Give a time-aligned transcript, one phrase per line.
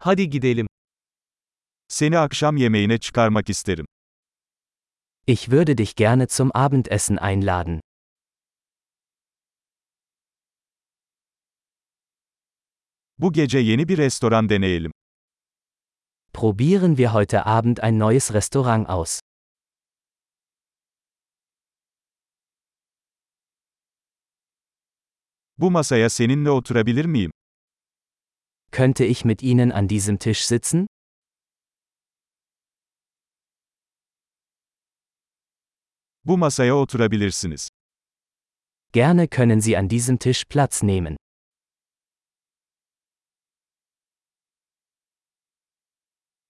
[0.00, 0.66] Hadi gidelim.
[1.88, 3.86] Seni akşam yemeğine çıkarmak isterim.
[5.26, 7.80] Ich würde dich gerne zum Abendessen einladen.
[13.18, 14.92] Bu gece yeni bir restoran deneyelim.
[16.32, 19.20] Probieren wir heute Abend ein neues Restaurant aus.
[25.58, 27.30] Bu masaya seninle oturabilir miyim?
[28.70, 30.86] Könnte ich mit Ihnen an diesem Tisch sitzen?
[36.24, 37.68] Bu masaya oturabilirsiniz.
[38.92, 41.16] Gerne können Sie an diesem Tisch Platz nehmen.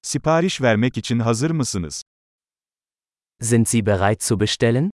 [0.02, 2.02] Sipariş vermek için hazır mısınız?
[3.40, 4.90] Sind Sie bereit zu bestellen?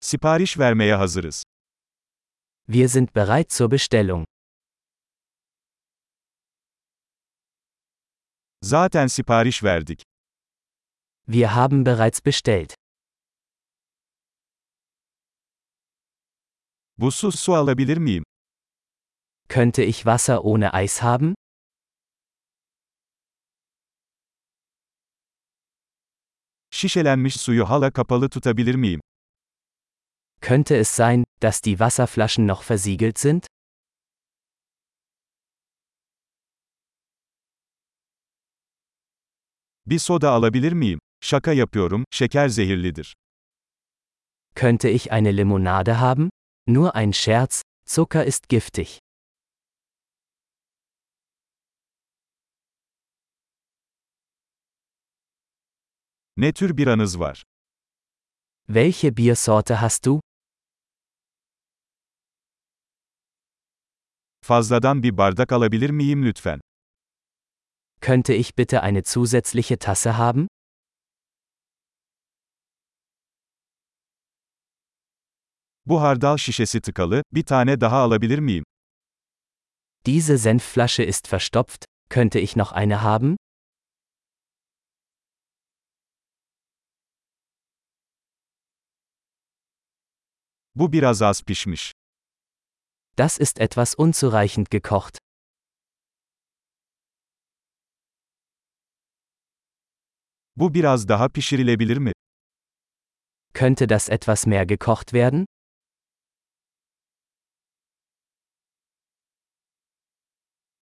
[0.00, 1.42] Sipariş vermeye hazırız.
[2.68, 4.24] Wir sind bereit zur Bestellung.
[8.64, 10.02] Zaten sipariş verdik.
[11.26, 12.74] Wir haben bereits bestellt.
[16.98, 18.24] Buzsuz su alabilir miyim?
[19.48, 21.34] Könnte ich Wasser ohne Eis haben?
[26.70, 29.00] Şişelenmiş suyu hala kapalı tutabilir miyim?
[30.42, 33.46] Könnte es sein, dass die Wasserflaschen noch versiegelt sind?
[39.86, 40.98] Bir soda alabilir miyim?
[41.20, 43.14] Şaka yapıyorum, şeker zehirlidir.
[44.54, 46.30] Könnte ich eine Limonade haben?
[46.66, 48.98] Nur ein Scherz, Zucker ist giftig.
[56.36, 57.42] Ne tür biranız var?
[58.66, 60.20] Welche Biersorte hast du?
[64.44, 66.60] Fazladan bir bardak alabilir miyim lütfen?
[68.00, 70.48] Könnte ich bitte eine zusätzliche Tasse haben?
[75.86, 78.64] Bu hardal şişesi tıkalı, bir tane daha alabilir miyim?
[80.06, 83.36] Diese Senfflasche ist verstopft, könnte ich noch eine haben?
[90.74, 91.92] Bu biraz az pişmiş.
[93.16, 95.18] Das ist etwas unzureichend gekocht.
[100.56, 102.12] Bu biraz daha pişirilebilir mi?
[103.54, 105.46] Könnte das etwas mehr gekocht werden?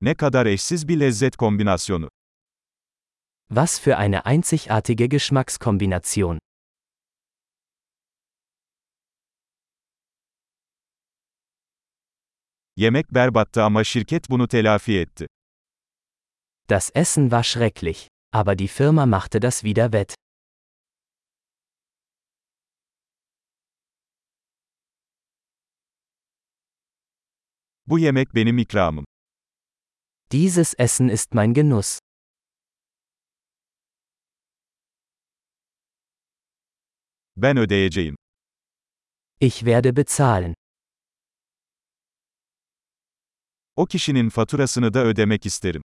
[0.01, 2.09] Ne kadar eşsiz bir lezzet kombinasyonu.
[3.51, 6.39] Was für eine einzigartige Geschmackskombination.
[12.81, 15.27] Yemek berbattı ama şirket bunu telafi etti.
[16.71, 20.15] Das Essen war schrecklich, aber die Firma machte das wieder wett.
[27.87, 29.05] Bu yemek benim ikramım.
[30.33, 31.99] Dieses Essen ist mein Genuss.
[37.37, 38.17] Ben ödeyeceğim.
[39.41, 40.59] Ich werde bezahlen.
[43.81, 45.83] O kişinin faturasını da ödemek isterim.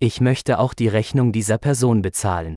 [0.00, 2.56] Ich möchte auch die Rechnung dieser Person bezahlen.